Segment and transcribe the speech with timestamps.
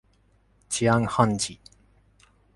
[0.67, 1.55] 治安判事。